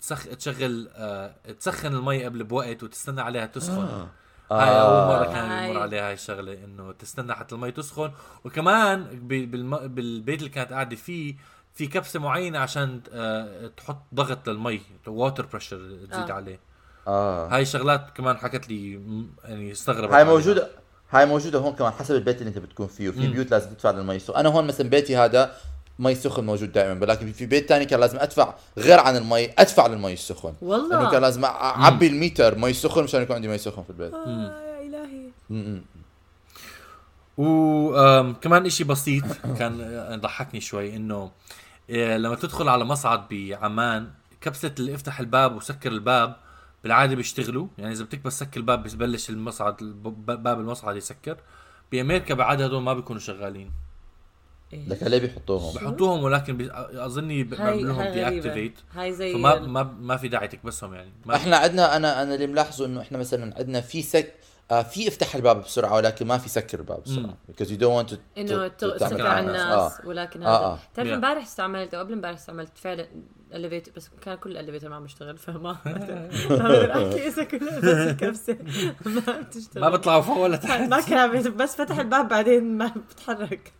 [0.00, 4.08] تسخ تشغل آه تسخن المي قبل بوقت وتستنى عليها تسخن آه.
[4.52, 5.32] هاي أول مرة آه.
[5.32, 5.70] كان.
[5.70, 8.10] يمر عليها هاي الشغلة إنه تستنى حتى المي تسخن
[8.44, 9.76] وكمان ب- بالم...
[9.88, 11.34] بالبيت اللي كانت قاعدة فيه
[11.74, 15.76] في كبسة معينة عشان آه تحط ضغط للمي water pressure
[16.10, 16.32] تزيد آه.
[16.32, 16.60] عليه
[17.06, 18.92] آه هاي شغلات كمان حكت لي
[19.44, 20.34] يعني استغربت هاي عليها.
[20.34, 20.68] موجودة
[21.10, 24.16] هاي موجودة هون كمان حسب البيت اللي انت بتكون فيه وفي بيوت لازم تدفع للمي
[24.16, 25.56] السخن أنا هون مثلا بيتي هذا
[25.98, 29.86] مي سخن موجود دائما ولكن في بيت تاني كان لازم أدفع غير عن المي أدفع
[29.86, 30.54] للمي السخن.
[30.62, 30.96] والله.
[30.96, 34.14] لأنه كان لازم أعبي الميتر مي سخن مشان يكون عندي مي سخن في البيت.
[34.14, 35.28] آه، يا إلهي.
[35.50, 35.82] م-م.
[37.38, 39.24] وكمان إشي بسيط
[39.58, 41.30] كان ضحكني شوي إنه
[41.90, 46.36] آه، لما تدخل على مصعد بعمان كبسة اللي افتح الباب وسكر الباب
[46.82, 47.66] بالعادة بيشتغلوا.
[47.78, 49.76] يعني إذا بدك بس سكر الباب ببلش المصعد
[50.26, 51.36] باب المصعد يسكر.
[51.92, 53.70] بأمريكا بعادة هدول ما بيكونوا شغالين.
[54.88, 55.74] لك ليه بيحطوهم.
[55.74, 57.60] بحطوهم ولكن بي- أظني لهم
[58.00, 61.12] هاي deactivate هاي زي فما ال- ما ما في داعي تكبسهم يعني.
[61.26, 64.34] ما إحنا عندنا أنا أنا اللي ملاحظه إنه إحنا مثلا عندنا في سك
[64.70, 67.34] آه في افتح الباب بسرعة ولكن ما في سكر الباب بسرعة.
[67.50, 69.92] Because you don't want to إنه تسكر على الناس آه.
[70.04, 70.64] ولكن آه، هذا.
[70.64, 70.78] آه.
[70.92, 71.12] بتعرف Yeah.
[71.12, 73.06] إمبارح استعملت أو قبل إمبارح استعملت فعلا
[73.54, 77.78] ال elevator بس كان كل ال elevator ما عم يشتغل فما ما احكي اذا كلها
[77.78, 78.56] بس الكبسه
[79.06, 80.80] ما بتشتغل ما بيطلعوا فوق ولا تحت.
[80.90, 83.72] ما كان بس فتح الباب بعدين ما بتحرك.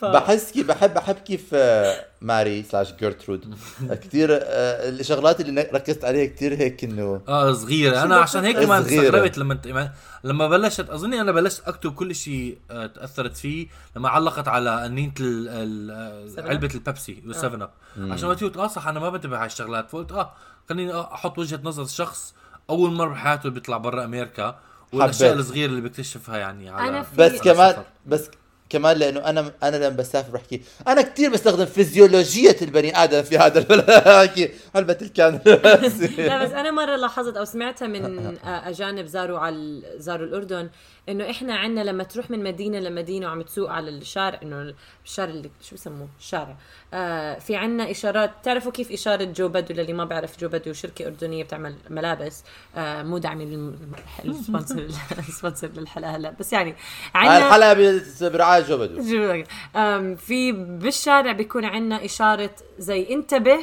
[0.00, 0.04] ف...
[0.04, 3.54] بحس كيف بحب بحب كيف آه، ماري سلاش جيرترود.
[3.90, 8.02] كثير الشغلات اللي ركزت عليها كثير هيك إنه آه صغيرة.
[8.02, 8.82] أنا عشان هيك كمان.
[8.82, 9.88] استغربت لما انت
[10.24, 15.12] لما بلشت اظني أنا بلشت أكتب كل شيء آه، تأثرت فيه لما علقت على قنينة
[15.20, 17.70] ال- ال- آه، سفن علبة البيبسي والسفن أب.
[17.98, 20.32] عشان قلت آه صح أنا ما بنتبه على الشغلات فقلت آه
[20.68, 22.34] خليني أحط وجهة نظر شخص
[22.70, 24.58] أول مرة بحياته بيطلع برا أمريكا
[24.92, 25.32] والأشياء.
[25.34, 27.84] الصغيرة اللي بيكتشفها يعني على أنا في- بس على كمان السفر.
[28.06, 28.30] بس
[28.70, 33.58] كمان لأنه أنا أنا لما بسافر بحكي أنا كثير بستخدم فيزيولوجية البني آدم في هذا
[33.58, 33.90] البلد
[34.74, 35.40] علبه ال can
[36.18, 38.04] لا بس أنا مرة لاحظت أو سمعتها من
[38.44, 40.70] آه، أجانب زاروا على زاروا الأردن
[41.08, 45.50] إنه إحنا عندنا لما تروح من مدينة لمدينة وعم تسوق على الشارع إنه الشارع اللي
[45.62, 46.56] شو بسموه؟ الشارع
[46.94, 48.30] آه في عندنا إشارات.
[48.42, 52.44] تعرفوا كيف إشارة JoBedu؟ للي ما بيعرف JoBedu شركة أردنية بتعمل ملابس.
[52.76, 53.78] آه مو داعمين
[54.24, 56.30] ال sponsor ال sponsor للحلقه هلا.
[56.30, 56.70] بس يعني
[57.14, 59.44] هاي عندنا الحلقة برعايه JoBedu.
[60.26, 63.58] في بالشارع بيكون عندنا إشارة زي انتبه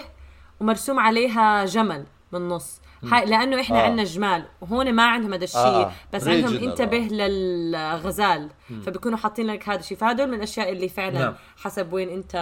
[0.60, 2.85] ومرسوم عليها جمل بالنص.
[3.12, 3.84] لأنه إحنا آه.
[3.84, 5.92] عندنا جمال وهون ما عندهم هذا الشيء آه.
[6.14, 7.10] بس عندهم Regional، انتبه آه.
[7.10, 8.50] للغزال
[8.86, 11.36] فبيكونوا حاطين لك هذا الشيء فهدول من الأشياء اللي فعلا نعم.
[11.58, 12.36] حسب وين أنت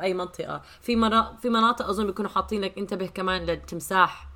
[0.00, 4.26] بأي منطقة في مرا في مناطق أظن بيكونوا حاطين لك انتبه كمان للتمساح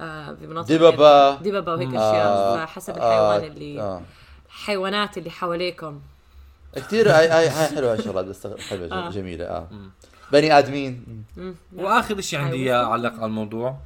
[0.00, 1.34] آه في مناطق دببة.
[1.34, 2.10] دببة وهيك آه.
[2.10, 4.02] أشياء فحسب الحيوان اللي آه.
[4.48, 6.00] الحيوانات اللي حواليكم
[6.76, 9.10] كثير هاي هاي هاي حلوة الشغلات بس حلوة آه.
[9.10, 9.68] جميلة آه
[10.32, 11.24] بني آدمين.
[11.76, 13.76] وآخر شيء عندي اياه اعلق على الموضوع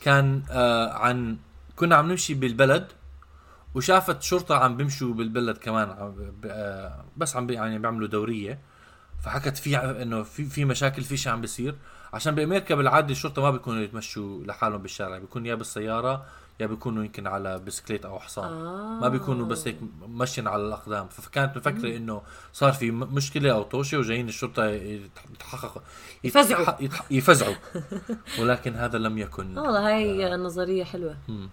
[0.00, 1.36] كان آه عن
[1.76, 2.86] كنا عم نمشي بالبلد
[3.74, 8.58] وشافت شرطة عم بيمشوا بالبلد كمان عم آه بس عم يعني بيعملوا دورية.
[9.22, 11.74] فحكت في إنه في في مشاكل في شيء عم بيصير
[12.12, 16.24] عشان بأمريكا بالعادة الشرطة ما بيكونوا يتمشوا لحالهم بالشارع بيكون يا بالسيارة
[16.60, 18.52] يا بيكونوا يمكن على بسكليت أو حصان.
[18.52, 19.00] آه.
[19.00, 21.08] ما بيكونوا بس هيك مشين على الأقدام.
[21.08, 25.82] فكانت مفكرة إنه صار في م- مشكلة أو طوشة وجايين الشرطة يتح- يتحققوا.
[26.24, 26.66] يفزعوا.
[27.10, 27.54] يفزعوا.
[28.40, 29.58] ولكن هذا لم يكن.
[29.58, 31.16] آه، والله هاي نظرية حلوة.
[31.28, 31.48] مم.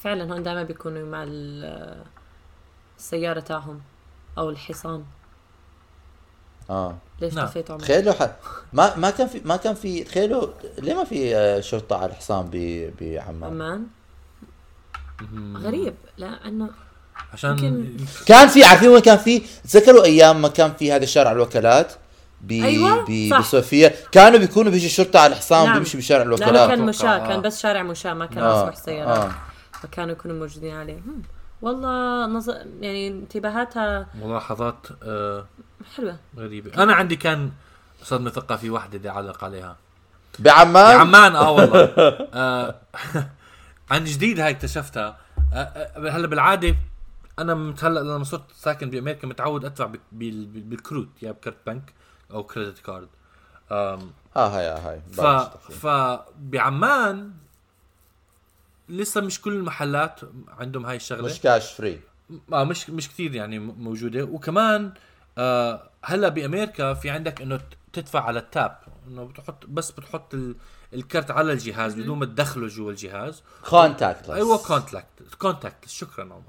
[0.00, 2.04] فعلا هون دائما بيكونوا مع ال-
[2.98, 3.80] السيارة تاعهم
[4.38, 5.04] أو الحصان.
[6.70, 6.96] آه.
[7.20, 7.48] ليش نعم.
[7.70, 8.36] عمر؟ تخيلوا ح...
[8.72, 10.46] ما ما كان في ما كان في تخيلوا
[10.78, 12.56] ليه ما في آه، شرطة على الحصان ب...
[13.00, 13.86] بعمان؟ عمان؟
[15.56, 16.70] غريب لأنه
[17.32, 21.32] عشان يمكن- كان في عارفين وين كان في تذكروا أيام ما كان في هذا الشارع
[21.32, 21.92] الوكالات؟
[22.40, 22.52] ب...
[22.52, 23.28] أيوة، ب...
[23.30, 23.38] صح.
[23.40, 25.74] بصوفيا كانوا بيكونوا بيجي الشرطه على الحصان نعم.
[25.74, 26.52] بيمشي بشارع الوكالات.
[26.54, 27.28] كان أتوقع، مشاة آه.
[27.28, 29.18] كان بس شارع مشاة ما كان آه، مسموح سيارات.
[29.18, 29.32] آه.
[29.82, 30.94] فكانوا يكونوا موجودين عليه.
[30.98, 31.22] هم.
[31.62, 32.50] والله نظ...
[32.80, 35.46] يعني انتباهاتها ملاحظات آه
[35.96, 36.16] حلوة.
[36.38, 36.82] غريبة.
[36.82, 37.50] أنا عندي كان
[38.02, 39.76] صدمة ثقافيه واحدة بدي اعلق عليها.
[40.38, 41.84] بعمان؟ بعمان آه والله.
[42.34, 42.74] آه
[43.90, 45.18] عن جديد هاي اكتشفتها.
[45.52, 46.76] آه آه هلا بالعادة
[47.38, 51.92] أنا هلا لما صرت ساكن بأمريكا متعود أدفع بال- بال- بالكروت يا بكرت بنك
[52.30, 53.08] أو credit card.
[53.70, 53.98] آه
[54.36, 55.00] هاي آه هاي.
[55.12, 55.20] ف.
[55.72, 57.32] فبعمان
[58.88, 61.22] لسه مش كل المحلات عندهم هاي الشغلة.
[61.26, 62.00] مش cash free
[62.52, 64.24] آه مش مش كثير يعني موجودة.
[64.24, 64.92] وكمان
[65.38, 67.60] آه هلا بأمريكا في عندك إنه
[67.92, 70.56] تدفع على ال tap إنه بتحط بس بتحط ال-
[70.94, 73.42] الكرت على الجهاز بدون ما تدخله جوا الجهاز.
[73.68, 75.06] contact أيوه contact
[75.38, 76.42] contact شكرا عمر.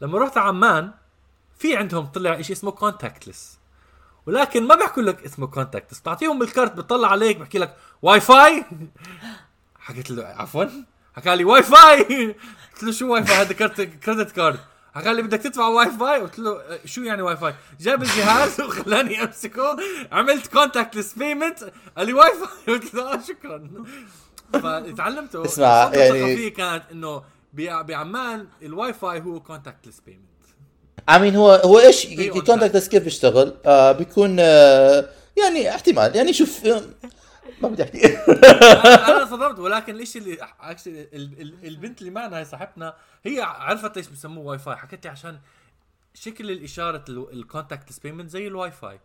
[0.00, 0.90] لما رحت عمان
[1.58, 3.58] في عندهم طلع شيء اسمه contactless
[4.26, 8.64] ولكن ما بيحكوا لك اسمه contactless بتعطيهم الكارت بتطلع عليك بحكي لك واي فاي
[9.80, 10.64] حكيت له عفوا.
[11.16, 12.02] حكى لي واي فاي
[12.74, 14.60] قلت له شو واي فاي هذا كارت credit card.
[14.94, 18.60] حكى لي بدك تدفع واي فاي؟ قلت له "أه، شو يعني واي فاي؟ جاب الجهاز
[18.66, 19.76] وخلاني أمسكه.
[20.12, 21.58] عملت contactless payment
[21.96, 22.74] قال لي واي فاي.
[22.74, 23.68] قلت له آه شكرا.
[24.52, 25.44] فتعلمته.
[25.44, 27.18] اسمع، يعني- الثقافية كانت إنه
[27.56, 30.22] بع- بعمان الواي فاي هو كونتاكتلس بيمنت
[31.08, 32.40] امين هو هو إيش؟ أيوة.
[32.44, 35.08] contact كيف بيشتغل؟ آه بيكون آه
[35.42, 36.16] يعني احتمال.
[36.16, 36.82] يعني شوف آه،
[37.62, 38.16] ما بدي أحكي.
[38.16, 40.38] أنا انصدمت ولكن الشيء اللي
[41.64, 45.38] البنت اللي معنا هي صاحبتنا هي عرفت ليش بسموه واي فاي حكت عشان
[46.14, 49.00] شكل الإشارة ال contactless payment زي الواي فاي.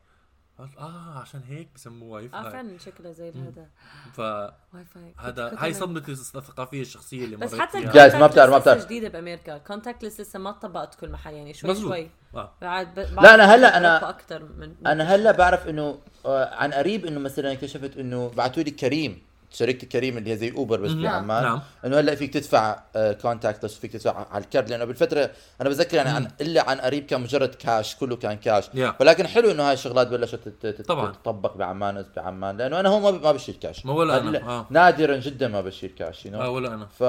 [0.60, 3.67] آه عشان هيك بسموه واي آه فاي فعلا شكله زي هذا.
[4.13, 5.13] فهذا واي فاي.
[5.26, 8.86] كنت- هاي صدمتي الثقافية الشخصية اللي بس حتى جايز، ما بتعرف- ما بتعرف.
[8.86, 9.58] جديدة بأمريكا.
[9.58, 11.88] contactless ما طبقت كل محل يعني شوي مزبوط.
[11.91, 12.10] شوي.
[12.36, 12.52] آه.
[12.62, 13.00] بعد ب...
[13.00, 17.52] لا، أنا هلأ أنا- أكثر من أنا هلأ بعرف إنه آه عن قريب إنه مثلا
[17.54, 19.26] اكتشفت إنه بعثوا لي كريم.
[19.58, 21.04] شركه Careem اللي هي زي Uber بس مهم.
[21.04, 21.62] بعمان نعم.
[21.86, 22.80] إنه هلأ فيك تدفع
[23.21, 25.30] contactless وفيك تدفع على الكارت لأنه بالفترة
[25.62, 29.02] أنا بتذكر يعني عن إلا عن قريب كان مجرد كاش كله كان كاش Yeah.
[29.02, 30.39] ولكن حلو إنه هاي الشغلات بلشت.
[30.62, 34.65] تطبق بعمان بعمان لأنه أنا هون ما ما بشيل كاش ما ولا لا- آه.
[34.70, 36.36] نادرا جدا ما بشيل كاش you know.
[36.36, 37.04] آه ولا أنا ف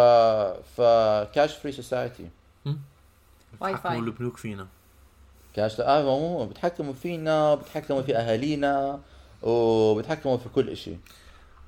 [0.77, 0.81] ف
[1.35, 2.29] cash free society
[3.61, 4.67] وهيك بيتحكموا هاي البنوك فينا
[5.55, 9.01] كاش آه مو بتحكموا فينا بتحكموا في أهالينا
[9.43, 10.99] وبتحكموا في كل شيء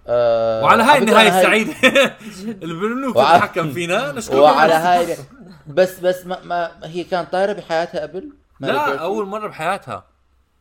[0.07, 1.75] آه وعلى هاي النهاية السعيده
[2.63, 5.17] البنوك تتحكم فينا وعلى هاي
[5.67, 10.05] بس بس ما, ما هي كانت طايرة بحياتها قبل؟ لا؟ أول مرة بحياتها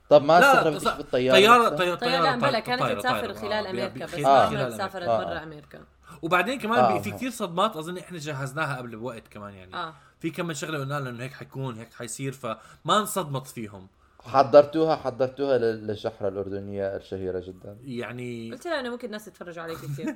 [0.10, 3.34] طب ما استغربت في الطياره طياره نفسها؟ طيارة طيب لا بلا كانت تسافر.
[3.34, 4.50] خلال آه، أمريكا بس آه.
[4.50, 5.24] ما سافرت آه.
[5.24, 5.80] برا أمريكا
[6.22, 7.00] وبعدين كمان آه.
[7.00, 10.80] في كثير صدمات أظن إحنا جهزناها قبل بوقت كمان يعني آه في كم من شغلة
[10.80, 12.58] قلنا لها إنه هيك حيكون هيك حيصير فما
[13.00, 13.88] انصدمت فيهم
[14.24, 17.78] حضرتوها حضرتوها لل- للشحره الأردنية الشهيرة جدا.
[17.84, 20.08] يعني قلت لها انه ممكن الناس يتفرجوا عليك كثير.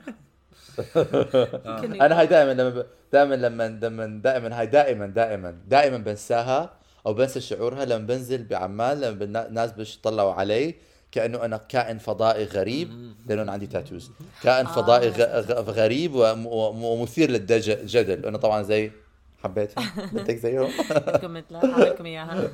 [2.05, 2.85] أنا هاي دائما لما ب...
[3.13, 6.73] دائما لما لما دائما هاي دائما دائما دائما بنساها
[7.05, 10.75] أو بنسى شعورها لما بنزل بعمان لما الناس بيطلعوا علي
[11.11, 14.11] كأنه أنا كائن فضائي غريب لأنه أنا عندي تاتوز
[14.43, 15.21] كائن فضائي غ...
[15.39, 15.71] غ...
[15.71, 16.45] غريب وم...
[16.45, 18.91] وم- ومثير للجدل أنا طبعا زي
[19.43, 22.49] حبيتها؟ بدك زيهم؟ بدكم مثلها إياها.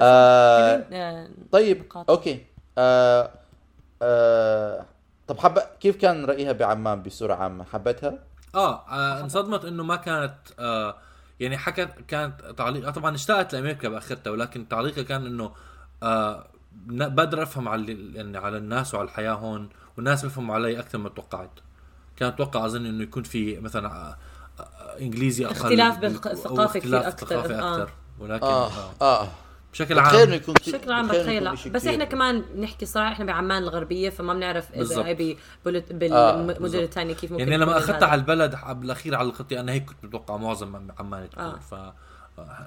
[0.00, 0.84] آه...
[0.92, 2.14] آه، طيب مقاطعة.
[2.14, 2.44] أوكي
[2.78, 3.30] آه...
[4.02, 4.84] آه...
[5.28, 8.18] طب حب كيف كان رأيها بعمان بصورة عامة حبيتها
[8.54, 10.94] آه, آه انصدمت إنه ما كانت آه
[11.40, 15.50] يعني حكت كانت تعليق طبعا اشتقت لأمريكا بأخرتها ولكن تعليقها كان إنه
[16.02, 16.46] آه
[16.86, 20.98] ن- بقدر افهم على ال- يعني على الناس وعلى الحياة هون والناس بيفهموا علي أكثر
[20.98, 21.50] ما توقعت
[22.16, 24.16] كانت أتوقع أظن إنه يكون في مثلا آه
[24.60, 27.26] آه إنجليزي أقل اختلاف بال- بالق- أو الثقافة اختلاف كثير أكتر.
[27.26, 27.74] ثقافي آه.
[27.82, 28.70] أكثر ولكن آه
[29.02, 29.28] آه.
[29.72, 31.86] بشكل بتخيل إنه عام يكون بشكل عام بتخيل بس.
[31.86, 34.72] إحنا كمان نحكي صراحة إحنا بعمان الغربية فما بنعرف.
[34.72, 35.36] إذا هي
[36.12, 36.78] آه، بالمدن.
[36.78, 38.08] الثانية كيف ممكن يعني لما أخذتها.
[38.08, 41.58] على البلد بالاخير على الخطي أنا هيك كنت متوقع معظم عمان تكون آه.
[41.58, 41.74] ف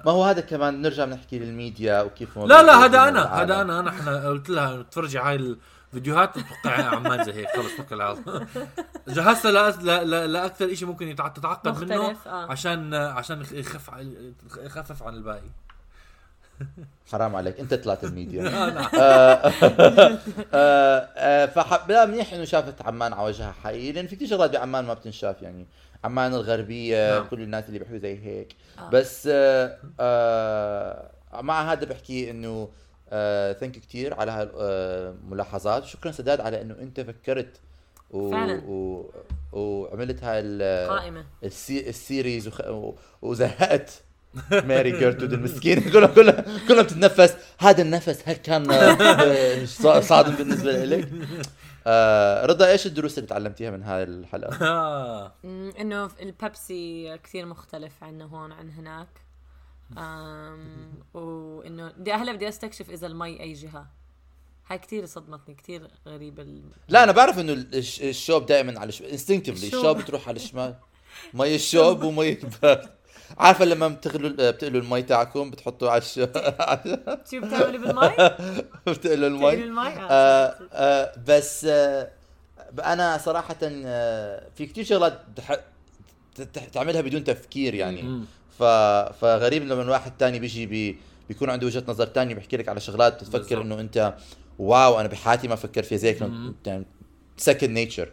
[0.06, 3.52] ما هو هذا كمان نرجع بنحكي للميديا وكيف لا لا هذا أنا العالم.
[3.52, 5.56] هذا أنا أنا إحنا قلت لها تفرجي هاي
[5.92, 8.46] الفيديوهات تتوقع عمان زي هيك خلص توكل على الله
[9.08, 12.46] جهزتها لا لا لا, لا أكثر شيء ممكن يتع- تتعقد منه آه.
[12.50, 13.90] عشان عشان يخف
[14.58, 15.50] يخفف عن الباقي
[17.12, 19.52] حرام عليك انت طلعت الميديا آه،.
[20.54, 24.84] آه، آه، لا منيح إنه شافت عمان على وجهها حقيقي لأن في كثير شغلات بعمان
[24.84, 25.66] ما بتنشاف يعني
[26.04, 27.28] عمان الغربية نعم.
[27.28, 28.90] كل الناس اللي بيحكوا زي هيك آه.
[28.90, 32.68] بس آه، آه، مع هذا بحكي إنه
[33.60, 37.60] thanks كثير على هالملاحظات شكرا سداد على إنه أنت فكرت
[38.10, 38.30] و...
[38.30, 38.62] فعلاً.
[38.66, 39.10] و...
[39.52, 41.88] وعملت هاي ال- قائمة ال se...
[41.88, 42.60] ال series وخ...
[42.60, 42.94] و...
[43.22, 44.02] وزهقت
[44.50, 51.08] ماري جيرترود المسكينه كلها كلها كلها بتتنفس هذا النفس هل كان آه، صادم بالنسبة لك؟
[51.86, 55.32] آه رضا إيش الدروس اللي تعلمتيها من هاي الحلقة؟ آه.
[55.80, 59.08] إنه البيبسي كثير مختلف عنا هون عن هناك
[61.14, 63.86] وإنه بدي هلا بدي أستكشف إذا المي أي جهة
[64.70, 66.62] هاي كثير صدمتني كثير غريب ال...
[66.88, 69.80] لا أنا بعرف إنه الش- الشوب دائما على instinctively الشوب.
[69.80, 70.74] الشوب بتروح على الشمال
[71.34, 72.90] مي الشوب ومي البارد
[73.38, 76.28] عارفة لما بتغلوا بتقلوا المي تاعكم بتحطوا على الشوب
[77.30, 78.10] شو بتعملي بالمي؟
[78.86, 80.08] بتقلوا المي المي؟ آه.
[80.10, 82.10] آه آه بس آه
[82.84, 85.20] أنا صراحة آه في كتير شغلات
[86.72, 88.24] تعملها بدون تفكير يعني.
[88.58, 88.62] ف...
[89.20, 90.98] فغريب لما واحد تاني بيجي بي...
[91.28, 93.60] بيكون عنده وجهة نظر تانية بيحكي لك على شغلات بتفكر.
[93.60, 94.14] إنه أنت
[94.58, 96.30] wow أنا بحياتي ما فكرت فيها زي هيك.
[96.66, 96.84] يعني
[97.36, 98.08] second nature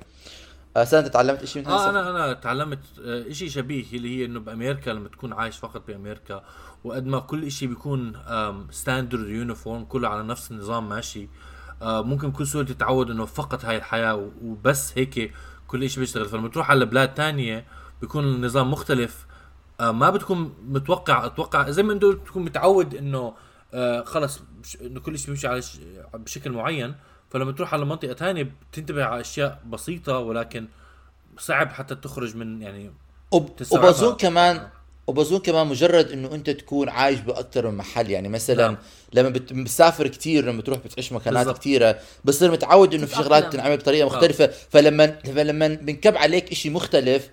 [0.78, 4.26] آه سنة تعلمت شيء من آه هاي أنا أنا تعلمت آه، إشي شبيه اللي هي
[4.26, 6.44] إنه بأمريكا لما تكون عايش فقط بأمريكا
[6.84, 8.14] وقد ما كل إشي بيكون
[8.72, 11.30] standard uniform كله على نفس النظام ماشي
[11.82, 15.34] آه، ممكن بكل سهولة تتعود إنه فقط هاي الحياة وبس هيك
[15.68, 16.26] كل إشي بيشتغل.
[16.26, 17.66] فلما تروح على بلاد تانية
[18.02, 19.26] بيكون النظام مختلف.
[19.80, 23.34] آه، ما بتكون متوقع أتوقع زي ما انت بتكون متعود إنه
[23.74, 24.42] آه، خلص
[24.82, 25.62] إنه كل شيء بيمشي على
[26.14, 26.96] بشكل معين
[27.32, 30.66] فلما تروح على منطقة تانية بتنتبه على أشياء بسيطة ولكن
[31.38, 32.92] صعب حتى تخرج من يعني
[33.32, 33.50] وب...
[33.72, 34.68] وبظن كمان
[35.08, 38.78] وبظن كمان مجرد إنه أنت تكون عايش باكثر من محل يعني مثلا نعم.
[39.14, 41.58] لما بت- بتسافر كثير لما تروح بتعيش مكانات.
[41.58, 43.16] كثيره بتصير متعود إنه في.
[43.16, 47.30] شغلات تنعمل بطريقة مختلفة فلما فلما بنكب عليك شيء مختلف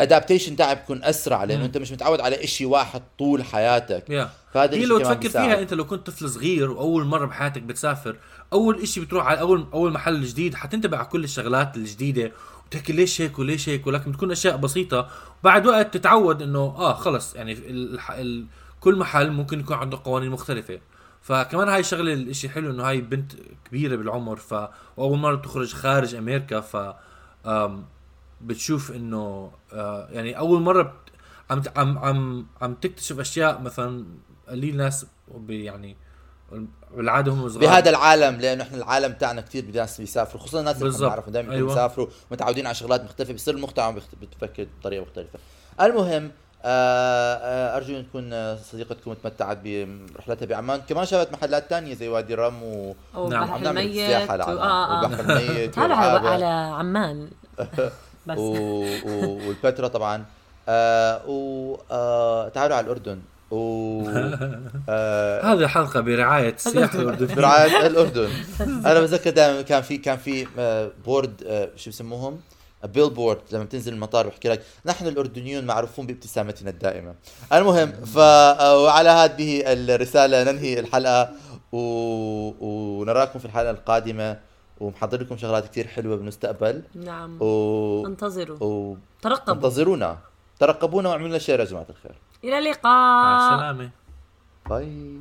[0.00, 1.64] ادابتيشن تاعك بيكون أسرع لأنه.
[1.64, 5.48] أنت مش متعود على شيء واحد طول حياتك يا فهذا هي الشيء لو تفكر بيساعد.
[5.48, 8.16] فيها أنت لو كنت طفل صغير وأول مرة بحياتك بتسافر
[8.52, 12.32] أول إشي بتروح على أول أول محل جديد حتنتبه على كل الشغلات الجديدة
[12.66, 15.08] وتحكي ليش هيك وليش هيك ولكن بتكون أشياء بسيطة
[15.42, 18.46] وبعد وقت تتعود إنه آه خلص يعني ال ال
[18.80, 20.80] كل محل ممكن يكون عنده قوانين مختلفة
[21.22, 23.32] فكمان هاي الشغلة الإشي حلو إنه هاي بنت
[23.64, 24.54] كبيرة بالعمر ف
[24.96, 26.76] وأول مرة بتخرج خارج أمريكا ف
[28.44, 30.92] بتشوف إنه آه يعني أول مرة بت
[31.50, 34.04] عم عم عم عم تكتشف أشياء مثلا
[34.48, 35.06] قليل ناس
[35.48, 35.96] يعني
[36.96, 37.60] بالعادة هم صغار.
[37.60, 40.98] بهذا العالم لأنه إحنا العالم تاعنا كثير ناس بيسافروا خصوصا الناس اللي.
[40.98, 41.32] بنعرفهم.
[41.32, 41.68] دائما أيوة.
[41.68, 45.38] بيسافروا متعودين على شغلات مختلفة بيصير المجتمع بيخت- بتفكر بطريقة مختلفة.
[45.80, 46.30] المهم
[46.66, 52.08] آه آه أرجو أن تكون آه، صديقتكم تمتعت برحلتها بعمان كمان شافت محلات تانية زي
[52.08, 53.42] وادي الرم و نعم.
[53.42, 54.32] البحر عم الميت و...
[54.60, 55.02] آه آه.
[55.02, 57.30] والبحر الميت تعالوا على عمان.
[58.26, 58.38] بس.
[58.38, 58.52] و...
[59.06, 59.38] و...
[59.46, 60.24] والبتراء طبعا.
[60.68, 63.20] آه و آه تعالوا على الأردن.
[63.50, 64.02] و
[64.88, 68.28] آه هذه الحلقة برعاية السياحه الاردنيه برعاية الأردن.
[68.60, 72.40] أنا بتذكر دائما كان في كان في آه، بورد آه، شو بسموهم؟
[72.84, 77.14] billboard لما بتنزل المطار بحكي لك نحن الأردنيون معروفون بابتسامتنا الدائمة.
[77.52, 81.30] المهم ف آه، وعلى هذه الرسالة ننهي الحلقة
[81.72, 81.78] و...
[82.60, 84.36] ونراكم في الحلقة القادمة.
[84.80, 87.38] ومحضر لكم شغلات كثير حلوة بالمستقبل نعم.
[87.42, 88.06] و...
[88.06, 88.64] انتظروا.
[88.64, 88.96] و...
[89.22, 89.54] ترقبوا.
[89.54, 90.18] انتظرونا.
[90.58, 92.14] ترقبونا واعملوا لنا share يا جماعة الخير.
[92.44, 93.24] إلى اللقاء.
[93.24, 93.90] مع السلامة.
[94.70, 95.18] bye.